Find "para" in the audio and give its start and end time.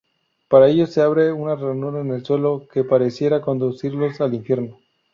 0.47-0.67